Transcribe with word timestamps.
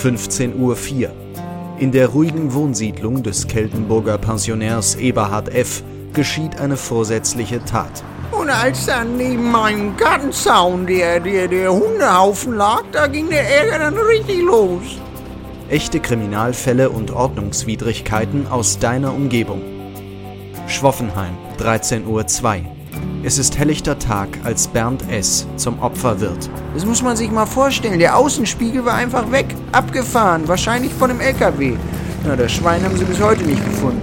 15.04 0.00 0.54
Uhr. 0.56 1.10
In 1.78 1.92
der 1.92 2.08
ruhigen 2.08 2.54
Wohnsiedlung 2.54 3.22
des 3.22 3.46
Keltenburger 3.46 4.16
Pensionärs 4.16 4.94
Eberhard 4.94 5.54
F. 5.54 5.82
geschieht 6.14 6.58
eine 6.58 6.78
vorsätzliche 6.78 7.62
Tat. 7.64 8.02
Und 8.32 8.48
als 8.48 8.86
dann 8.86 9.18
neben 9.18 9.50
meinem 9.50 9.94
Gartenzaun 9.98 10.86
der, 10.86 11.20
der, 11.20 11.48
der 11.48 11.72
Hundehaufen 11.72 12.54
lag, 12.54 12.84
da 12.92 13.06
ging 13.08 13.28
der 13.28 13.46
Ärger 13.46 13.78
dann 13.78 13.98
richtig 13.98 14.42
los. 14.42 14.82
Echte 15.68 16.00
Kriminalfälle 16.00 16.88
und 16.88 17.10
Ordnungswidrigkeiten 17.10 18.46
aus 18.46 18.78
deiner 18.78 19.12
Umgebung. 19.12 19.60
Schwoffenheim, 20.66 21.36
13.02 21.58 22.06
Uhr. 22.06 22.79
Es 23.22 23.36
ist 23.36 23.58
helllichter 23.58 23.98
Tag, 23.98 24.28
als 24.44 24.66
Bernd 24.66 25.04
S. 25.10 25.46
zum 25.56 25.78
Opfer 25.80 26.20
wird. 26.20 26.48
Das 26.72 26.86
muss 26.86 27.02
man 27.02 27.16
sich 27.18 27.30
mal 27.30 27.44
vorstellen. 27.44 27.98
Der 27.98 28.16
Außenspiegel 28.16 28.82
war 28.86 28.94
einfach 28.94 29.30
weg, 29.30 29.54
abgefahren, 29.72 30.48
wahrscheinlich 30.48 30.90
von 30.94 31.10
einem 31.10 31.20
LKW. 31.20 31.76
Na, 32.24 32.34
das 32.34 32.52
Schwein 32.52 32.82
haben 32.82 32.96
sie 32.96 33.04
bis 33.04 33.20
heute 33.20 33.44
nicht 33.44 33.62
gefunden. 33.62 34.00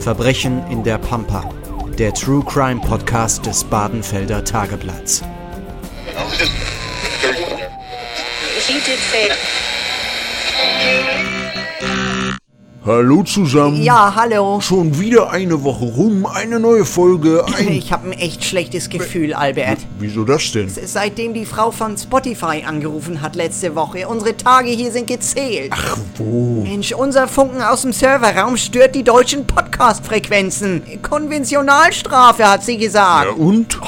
Verbrechen 0.00 0.62
in 0.70 0.84
der 0.84 0.98
Pampa. 0.98 1.48
Der 1.98 2.12
True 2.12 2.44
Crime 2.44 2.80
Podcast 2.80 3.46
des 3.46 3.64
Badenfelder 3.64 4.44
Tageblatts. 4.44 5.22
He 8.66 8.74
did 8.74 8.98
say 9.10 9.30
Hallo 12.88 13.22
zusammen. 13.22 13.82
Ja, 13.82 14.14
hallo. 14.16 14.62
Schon 14.62 14.98
wieder 14.98 15.30
eine 15.30 15.62
Woche 15.62 15.84
rum, 15.84 16.24
eine 16.24 16.58
neue 16.58 16.86
Folge. 16.86 17.44
Ein 17.58 17.68
Ich 17.68 17.92
habe 17.92 18.06
ein 18.06 18.12
echt 18.14 18.42
schlechtes 18.42 18.88
Gefühl, 18.88 19.34
Albert. 19.34 19.80
Wieso 19.98 20.24
das 20.24 20.50
denn? 20.52 20.70
Seitdem 20.70 21.34
die 21.34 21.44
Frau 21.44 21.70
von 21.70 21.98
Spotify 21.98 22.64
angerufen 22.66 23.20
hat 23.20 23.36
letzte 23.36 23.74
Woche, 23.74 24.08
unsere 24.08 24.38
Tage 24.38 24.70
hier 24.70 24.90
sind 24.90 25.06
gezählt. 25.06 25.70
Ach 25.70 25.98
wo? 26.16 26.62
Mensch, 26.62 26.92
unser 26.92 27.28
Funken 27.28 27.60
aus 27.60 27.82
dem 27.82 27.92
Serverraum 27.92 28.56
stört 28.56 28.94
die 28.94 29.04
deutschen 29.04 29.46
Podcast-Frequenzen. 29.46 30.80
Konventionalstrafe, 31.02 32.48
hat 32.48 32.64
sie 32.64 32.78
Ja 32.78 32.78
gesagt. 32.78 33.38
und? 33.38 33.78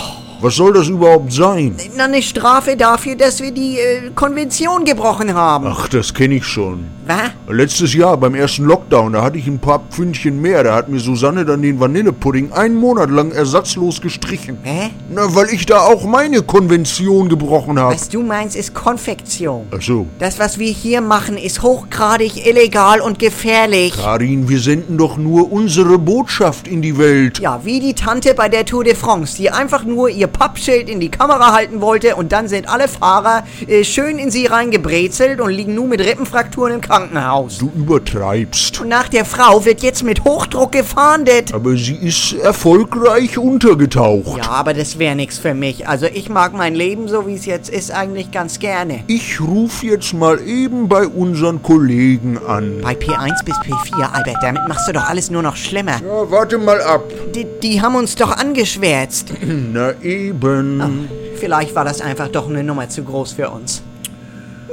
Was 0.42 0.54
soll 0.56 0.72
das 0.72 0.88
überhaupt 0.88 1.32
sein? 1.32 1.76
Na, 1.96 2.04
eine 2.04 2.22
Strafe 2.22 2.74
dafür, 2.74 3.14
dass 3.14 3.40
wir 3.42 3.50
die 3.50 3.78
äh, 3.78 4.10
Konvention 4.14 4.86
gebrochen 4.86 5.34
haben. 5.34 5.66
Ach, 5.66 5.86
das 5.88 6.14
kenne 6.14 6.36
ich 6.36 6.44
schon. 6.46 6.86
Was? 7.06 7.32
Letztes 7.48 7.92
Jahr 7.92 8.16
beim 8.16 8.34
ersten 8.34 8.64
Lockdown, 8.64 9.12
da 9.12 9.22
hatte 9.22 9.36
ich 9.36 9.46
ein 9.46 9.58
paar 9.58 9.80
Pfündchen 9.90 10.40
mehr. 10.40 10.62
Da 10.62 10.76
hat 10.76 10.88
mir 10.88 11.00
Susanne 11.00 11.44
dann 11.44 11.60
den 11.60 11.78
Vanillepudding 11.78 12.52
einen 12.52 12.76
Monat 12.76 13.10
lang 13.10 13.32
ersatzlos 13.32 14.00
gestrichen. 14.00 14.58
Hä? 14.62 14.90
Na, 15.10 15.34
weil 15.34 15.48
ich 15.50 15.66
da 15.66 15.80
auch 15.80 16.04
meine 16.04 16.42
Konvention 16.42 17.28
gebrochen 17.28 17.78
habe. 17.78 17.94
Was 17.94 18.08
du 18.08 18.22
meinst, 18.22 18.56
ist 18.56 18.72
Konfektion. 18.72 19.66
Ach 19.76 19.82
so. 19.82 20.06
Das, 20.20 20.38
was 20.38 20.58
wir 20.58 20.70
hier 20.70 21.00
machen, 21.00 21.36
ist 21.36 21.62
hochgradig 21.62 22.46
illegal 22.46 23.00
und 23.00 23.18
gefährlich. 23.18 23.92
Karin, 23.94 24.48
wir 24.48 24.60
senden 24.60 24.96
doch 24.96 25.18
nur 25.18 25.52
unsere 25.52 25.98
Botschaft 25.98 26.68
in 26.68 26.80
die 26.80 26.96
Welt. 26.96 27.40
Ja, 27.40 27.60
wie 27.64 27.80
die 27.80 27.94
Tante 27.94 28.32
bei 28.34 28.48
der 28.48 28.64
Tour 28.64 28.84
de 28.84 28.94
France, 28.94 29.36
die 29.36 29.50
einfach 29.50 29.84
nur 29.84 30.08
ihr 30.08 30.29
Pappschild 30.30 30.88
in 30.88 31.00
die 31.00 31.10
Kamera 31.10 31.52
halten 31.52 31.80
wollte 31.80 32.16
und 32.16 32.32
dann 32.32 32.48
sind 32.48 32.68
alle 32.68 32.88
Fahrer 32.88 33.44
äh, 33.66 33.84
schön 33.84 34.18
in 34.18 34.30
sie 34.30 34.46
reingebrezelt 34.46 35.40
und 35.40 35.50
liegen 35.50 35.74
nun 35.74 35.90
mit 35.90 36.00
Rippenfrakturen 36.00 36.74
im 36.74 36.80
Krankenhaus. 36.80 37.58
Du 37.58 37.70
übertreibst. 37.74 38.80
Und 38.80 38.88
nach 38.88 39.08
der 39.08 39.24
Frau 39.24 39.64
wird 39.64 39.82
jetzt 39.82 40.02
mit 40.02 40.24
Hochdruck 40.24 40.72
gefahndet. 40.72 41.52
Aber 41.52 41.76
sie 41.76 41.96
ist 41.96 42.32
erfolgreich 42.34 43.38
untergetaucht. 43.38 44.38
Ja, 44.38 44.50
aber 44.50 44.74
das 44.74 44.98
wäre 44.98 45.14
nichts 45.14 45.38
für 45.38 45.54
mich. 45.54 45.88
Also 45.88 46.06
ich 46.06 46.28
mag 46.28 46.52
mein 46.54 46.74
Leben, 46.74 47.08
so 47.08 47.26
wie 47.26 47.34
es 47.34 47.46
jetzt 47.46 47.68
ist, 47.68 47.90
eigentlich 47.90 48.30
ganz 48.30 48.58
gerne. 48.58 49.04
Ich 49.06 49.40
rufe 49.40 49.86
jetzt 49.86 50.12
mal 50.14 50.40
eben 50.46 50.88
bei 50.88 51.06
unseren 51.06 51.62
Kollegen 51.62 52.38
an. 52.46 52.80
Bei 52.82 52.92
P1 52.92 53.44
bis 53.44 53.56
P4, 53.56 54.12
Albert, 54.12 54.38
damit 54.42 54.68
machst 54.68 54.88
du 54.88 54.92
doch 54.92 55.08
alles 55.08 55.30
nur 55.30 55.42
noch 55.42 55.56
schlimmer. 55.56 56.00
Ja, 56.04 56.30
warte 56.30 56.58
mal 56.58 56.80
ab. 56.80 57.02
Die, 57.34 57.46
die 57.62 57.82
haben 57.82 57.94
uns 57.94 58.14
doch 58.14 58.36
angeschwärzt. 58.36 59.32
Na 59.72 59.92
eben. 60.28 61.08
Vielleicht 61.36 61.74
war 61.74 61.84
das 61.84 62.00
einfach 62.00 62.28
doch 62.28 62.48
eine 62.48 62.62
Nummer 62.62 62.88
zu 62.88 63.02
groß 63.02 63.32
für 63.32 63.50
uns. 63.50 63.82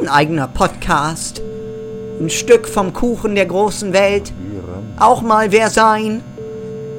Ein 0.02 0.09
eigener 0.09 0.47
Podcast. 0.47 1.41
Ein 2.19 2.30
Stück 2.30 2.68
vom 2.68 2.94
Kuchen 2.94 3.35
der 3.35 3.46
großen 3.46 3.94
Welt. 3.94 4.34
Auch 5.00 5.22
mal 5.22 5.52
wer 5.52 5.69
sein. 5.69 6.22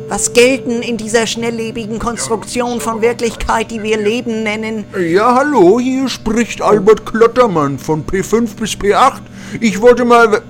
Was 0.09 0.33
gelten 0.33 0.81
in 0.81 0.97
dieser 0.97 1.27
schnelllebigen 1.27 1.99
Konstruktion 1.99 2.81
von 2.81 3.03
Wirklichkeit, 3.03 3.71
die 3.71 3.83
wir 3.83 3.99
Leben 3.99 4.43
nennen? 4.43 4.85
Ja, 4.99 5.35
hallo, 5.35 5.79
hier 5.79 6.09
spricht 6.09 6.63
Albert 6.63 7.05
Klottermann 7.05 7.79
von 7.79 8.07
P5 8.07 8.57
bis 8.57 8.73
P8. 8.73 9.21
Ich 9.61 9.81
wollte 9.83 10.07
mal... 10.07 10.41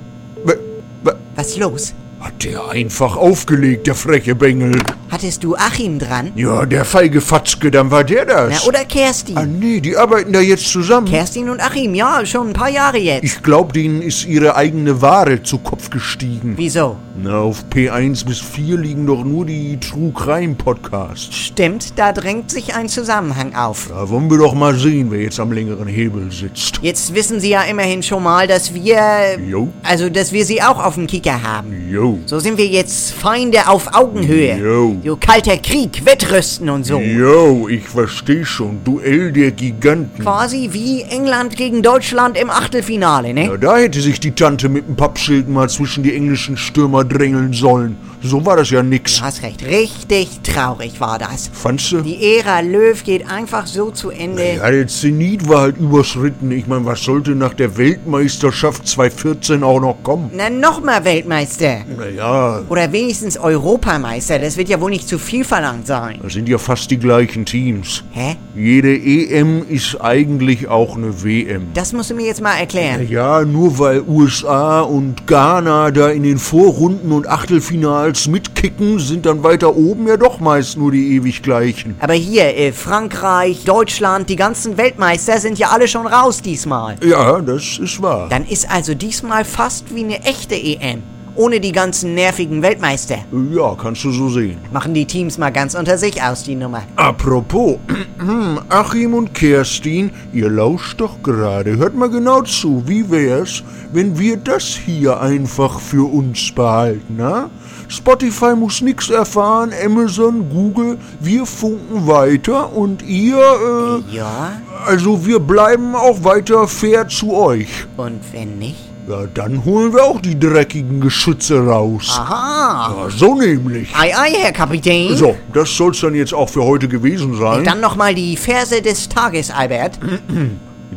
Was 1.35 1.57
los? 1.57 1.93
Hat 2.21 2.45
der 2.45 2.69
einfach 2.69 3.17
aufgelegt, 3.17 3.89
der 3.89 3.95
freche 3.97 4.37
Bengel. 4.37 4.81
Hattest 5.11 5.43
du 5.43 5.57
Achim 5.57 5.99
dran? 5.99 6.33
Ja, 6.37 6.67
der 6.67 6.85
feige 6.85 7.21
Fatzke, 7.21 7.71
dann 7.71 7.91
war 7.91 8.05
der 8.05 8.27
das. 8.27 8.61
Na, 8.63 8.69
oder 8.69 8.85
Kerstin? 8.85 9.39
ah, 9.39 9.47
nee, 9.47 9.81
die 9.81 9.97
arbeiten 9.97 10.33
da 10.33 10.41
jetzt 10.41 10.69
zusammen. 10.71 11.07
Kerstin 11.07 11.49
und 11.49 11.61
Achim, 11.61 11.95
ja, 11.95 12.25
schon 12.27 12.49
ein 12.49 12.53
paar 12.53 12.69
Jahre 12.69 12.99
jetzt. 12.99 13.25
Ich 13.25 13.43
glaub, 13.43 13.73
denen 13.73 14.03
ist 14.03 14.27
ihre 14.27 14.55
eigene 14.55 15.01
Ware 15.01 15.43
zu 15.43 15.59
Kopf 15.59 15.89
gestiegen. 15.89 16.55
Wieso? 16.57 16.97
Na, 17.21 17.39
auf 17.39 17.65
P1 17.75 18.27
bis 18.27 18.39
4 18.39 18.77
liegen 18.77 19.07
doch 19.07 19.25
nur 19.25 19.47
die 19.47 19.79
True 19.81 20.13
Crime 20.15 20.55
Podcasts. 20.55 21.35
Stimmt, 21.35 21.99
da 21.99 22.13
drängt 22.13 22.51
sich 22.51 22.75
ein 22.75 22.89
Zusammenhang 22.89 23.55
auf. 23.55 23.89
Da 23.89 24.09
wollen 24.09 24.31
wir 24.31 24.39
doch 24.39 24.55
mal 24.55 24.75
sehen, 24.77 25.11
wer 25.11 25.23
jetzt 25.23 25.41
am 25.41 25.51
längeren 25.53 25.89
Hebel 25.89 26.31
sitzt. 26.31 26.79
Jetzt 26.83 27.15
wissen 27.15 27.41
Sie 27.41 27.49
ja 27.49 27.63
immerhin 27.63 28.03
schon 28.03 28.23
mal, 28.23 28.47
dass 28.47 28.73
wir. 28.75 29.39
Jo. 29.41 29.69
Also, 29.83 30.11
dass 30.11 30.33
wir 30.33 30.45
Sie 30.45 30.63
auch 30.63 30.85
auf 30.85 30.95
dem 30.95 31.07
Kicker 31.07 31.43
haben. 31.43 31.89
Jo. 31.91 32.19
So 32.27 32.39
sind 32.39 32.59
wir 32.59 32.67
jetzt 32.67 33.15
Feinde 33.15 33.67
auf 33.69 33.95
Augenhöhe. 33.95 34.57
Jo. 34.59 34.97
So 35.05 35.17
kalter 35.17 35.57
Krieg, 35.57 36.05
Wettrüsten 36.05 36.69
und 36.71 36.85
so. 36.85 36.99
Jo, 36.99 37.69
ich 37.69 37.89
versteh 37.89 38.45
schon. 38.45 38.83
Duell 38.85 39.33
der 39.33 39.53
Giganten. 39.53 40.23
Quasi 40.23 40.71
wie 40.73 41.03
England 41.03 41.57
gegen 41.57 41.83
Deutschland 41.83 42.37
im 42.37 42.51
Achtelfinale, 42.51 43.33
ne? 43.33 43.47
Ja, 43.47 43.57
da 43.57 43.77
hätte 43.77 44.01
sich 44.01 44.21
die 44.21 44.33
Tante 44.33 44.69
mit 44.69 44.87
dem 44.87 44.97
Pappschild 44.97 45.49
mal 45.49 45.69
zwischen 45.69 46.03
die 46.03 46.15
englischen 46.15 46.57
Stürmer 46.57 47.05
drängeln 47.05 47.53
sollen. 47.53 47.97
So 48.23 48.45
war 48.45 48.56
das 48.56 48.71
ja 48.71 48.83
nix. 48.83 49.19
Du 49.19 49.23
hast 49.23 49.43
recht, 49.43 49.65
richtig 49.65 50.41
traurig 50.43 51.01
war 51.01 51.19
das. 51.19 51.51
Fandst 51.53 51.93
du? 51.93 52.01
Die 52.01 52.37
Ära 52.37 52.61
Löw 52.61 53.03
geht 53.05 53.29
einfach 53.31 53.67
so 53.67 53.91
zu 53.93 54.11
Ende. 54.11 54.56
Ja, 54.56 54.71
der 54.71 54.89
Zenit 54.89 55.49
war 55.49 55.61
halt 55.62 55.77
überschritten. 55.79 56.51
Ich 56.51 56.67
meine, 56.67 56.84
was 56.84 57.03
sollte 57.05 57.31
nach 57.37 57.55
der 57.55 57.77
Weltmeisterschaft 57.77 58.89
2014 58.89 59.62
auch 59.62 59.81
noch 59.81 60.03
kommen? 60.03 60.31
Na, 60.34 60.51
nochmal 60.51 61.05
Weltmeister. 61.05 61.79
Naja, 61.97 62.62
Oder 62.69 62.91
wenigstens 62.91 63.37
Europameister. 63.39 64.39
Das 64.41 64.56
wird 64.56 64.69
ja 64.69 64.81
wohl 64.81 64.91
nicht 64.91 65.06
zu 65.09 65.19
viel 65.19 65.45
verlangt 65.45 65.87
sein. 65.87 66.19
das 66.23 66.33
sind 66.33 66.49
ja 66.49 66.59
fast 66.59 66.91
die 66.91 66.99
gleichen 66.99 67.45
Teams. 67.45 68.03
Hä? 68.11 68.35
Jede 68.56 68.97
EM 68.97 69.65
ist 69.69 70.00
eigentlich 70.00 70.67
auch 70.67 70.97
eine 70.97 71.23
WM. 71.23 71.69
Das 71.75 71.93
musst 71.93 72.11
du 72.11 72.15
mir 72.15 72.27
jetzt 72.27 72.41
mal 72.43 72.56
erklären. 72.56 73.06
Ja, 73.09 73.45
nur 73.45 73.79
weil 73.79 74.03
USA 74.09 74.81
und 74.81 75.27
Ghana 75.29 75.93
da 75.93 76.09
in 76.09 76.25
den 76.25 76.39
Vorrunden 76.39 77.12
und 77.12 77.29
Achtelfinals 77.29 78.08
mitkicken, 78.29 78.99
sind 78.99 79.27
dann 79.27 79.43
weiter 79.43 79.77
oben 79.77 80.07
ja 80.07 80.17
doch 80.17 80.41
meist 80.41 80.77
nur 80.77 80.93
die 80.93 81.17
ewig 81.17 81.43
gleichen. 81.43 81.97
Aber 82.01 82.15
hier, 82.15 82.57
äh, 82.57 82.73
Frankreich, 82.73 83.65
Deutschland, 83.65 84.29
die 84.29 84.37
ganzen 84.37 84.77
Weltmeister 84.77 85.39
sind 85.41 85.59
ja 85.59 85.69
alle 85.69 85.89
schon 85.89 86.07
raus 86.07 86.41
diesmal. 86.41 86.97
Ja, 87.05 87.41
das 87.41 87.79
ist 87.79 88.01
wahr. 88.01 88.29
Dann 88.29 88.47
ist 88.47 88.71
also 88.71 88.95
diesmal 88.95 89.45
fast 89.45 89.95
wie 89.95 90.05
eine 90.05 90.23
echte 90.25 90.55
EM. 90.55 91.03
Ohne 91.39 91.61
die 91.61 91.71
ganzen 91.71 92.15
nervigen 92.15 92.63
Weltmeister. 92.63 93.19
Ja, 93.55 93.77
kannst 93.81 94.03
du 94.03 94.11
so 94.11 94.29
sehen. 94.29 94.59
Machen 94.73 94.93
die 94.93 95.07
Teams 95.07 95.39
mal 95.39 95.51
ganz 95.51 95.77
unter 95.77 95.97
sich 95.97 96.21
aus, 96.21 96.43
die 96.43 96.57
Nummer. 96.57 96.83
Apropos, 96.97 97.79
Achim 98.69 99.15
und 99.15 99.35
Kerstin, 99.35 100.11
ihr 100.33 100.51
lauscht 100.51 101.01
doch 101.01 101.23
gerade. 101.23 101.77
Hört 101.77 101.95
mal 101.95 102.11
genau 102.11 102.43
zu. 102.43 102.83
Wie 102.87 103.09
wär's, 103.09 103.63
wenn 103.93 104.19
wir 104.19 104.37
das 104.37 104.65
hier 104.65 105.21
einfach 105.21 105.79
für 105.79 106.12
uns 106.12 106.50
behalten, 106.53 107.15
na? 107.17 107.50
Spotify 107.88 108.55
muss 108.55 108.82
nix 108.82 109.08
erfahren, 109.08 109.73
Amazon, 109.85 110.49
Google, 110.50 110.99
wir 111.20 111.46
funken 111.46 112.06
weiter 112.06 112.73
und 112.75 113.02
ihr, 113.02 113.38
äh, 113.38 114.14
Ja? 114.14 114.52
also 114.87 115.25
wir 115.26 115.38
bleiben 115.40 115.94
auch 115.94 116.23
weiter 116.23 116.69
fair 116.69 117.08
zu 117.08 117.32
euch. 117.35 117.69
Und 117.96 118.20
wenn 118.32 118.58
nicht? 118.58 118.76
Ja, 119.08 119.25
dann 119.32 119.64
holen 119.64 119.94
wir 119.94 120.05
auch 120.05 120.20
die 120.20 120.38
dreckigen 120.38 121.00
Geschütze 121.00 121.64
raus. 121.67 122.14
Aha! 122.14 123.05
Ja, 123.05 123.11
so 123.11 123.35
nämlich. 123.35 123.88
Ei, 123.96 124.14
ei, 124.14 124.32
Herr 124.38 124.52
Kapitän. 124.52 125.17
So, 125.17 125.34
das 125.55 125.75
soll's 125.75 126.00
dann 126.00 126.14
jetzt 126.14 126.34
auch 126.34 126.50
für 126.50 126.62
heute 126.62 126.88
gewesen 126.88 127.38
sein. 127.38 127.64
Dann 127.64 127.81
nochmal 127.81 128.14
die 128.14 128.37
Verse 128.37 128.82
des 128.82 129.08
Tages, 129.08 129.50
Albert. 129.50 129.99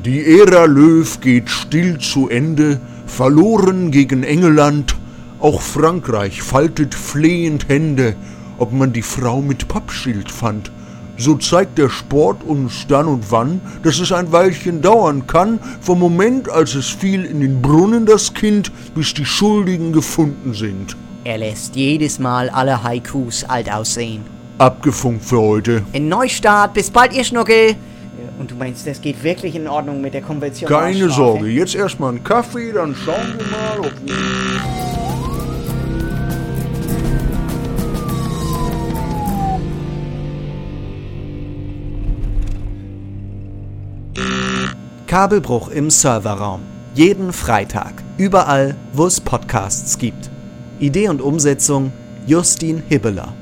Die 0.04 0.26
Ära 0.40 0.66
Löw 0.66 1.22
geht 1.22 1.50
still 1.50 2.00
zu 2.00 2.28
Ende, 2.28 2.82
verloren 3.06 3.92
gegen 3.92 4.24
England. 4.24 4.94
Auch 5.42 5.60
Frankreich 5.60 6.44
faltet 6.44 6.94
flehend 6.94 7.68
Hände, 7.68 8.16
ob 8.60 8.72
man 8.72 8.94
die 8.94 9.02
Frau 9.02 9.42
mit 9.42 9.68
Pappschild 9.68 10.32
fand. 10.32 10.72
so 11.18 11.36
zeigt 11.36 11.78
der 11.78 11.90
Sport 11.90 12.44
uns 12.44 12.86
dann 12.88 13.08
und 13.08 13.32
wann, 13.32 13.62
dass 13.84 14.00
es 14.00 14.12
ein 14.12 14.32
Weilchen 14.32 14.82
dauern 14.82 15.28
kann, 15.28 15.60
vom 15.80 16.00
Moment, 16.00 16.50
als 16.50 16.76
es 16.76 16.90
fiel 16.90 17.26
in 17.26 17.42
den 17.42 17.62
Brunnen 17.62 18.06
das 18.06 18.34
Kind, 18.34 18.72
bis 18.96 19.14
die 19.14 19.26
Schuldigen 19.26 19.94
gefunden 19.94 20.54
sind. 20.54 20.96
Er 21.24 21.38
lässt 21.38 21.76
jedes 21.76 22.18
Mal 22.18 22.50
alle 22.50 22.84
Haikus 22.84 23.44
alt 23.44 23.72
aussehen. 23.72 24.24
Abgefunkt 24.58 25.26
für 25.26 25.40
heute. 25.40 25.84
In 25.94 26.08
Neustart, 26.10 26.74
bis 26.74 26.90
bald, 26.90 27.14
ihr 27.14 27.24
Schnuckel. 27.24 27.76
Und 28.40 28.50
du 28.50 28.56
meinst, 28.56 28.88
das 28.88 29.02
geht 29.02 29.24
wirklich 29.24 29.56
in 29.56 29.68
Ordnung 29.68 30.02
mit 30.02 30.14
der 30.16 30.22
Konvention? 30.22 30.70
Keine 30.70 31.10
Sorge, 31.10 31.48
jetzt 31.48 31.76
erstmal 31.76 32.10
einen 32.10 32.24
Kaffee, 32.24 32.72
dann 32.72 32.96
schauen 32.96 33.36
wir 33.38 33.46
mal, 33.46 33.80
ob 33.80 33.94
wir... 34.04 34.41
Kabelbruch 45.12 45.68
im 45.68 45.90
Serverraum. 45.90 46.62
Jeden 46.94 47.34
Freitag. 47.34 47.96
Überall, 48.16 48.78
wo 48.94 49.06
es 49.08 49.20
Podcasts 49.20 49.98
gibt. 49.98 50.30
Idee 50.80 51.10
und 51.10 51.22
Umsetzung 51.22 51.92
Justin 52.26 52.82
Hibbeler. 52.88 53.34